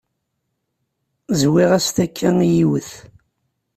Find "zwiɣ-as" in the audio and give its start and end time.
1.39-1.87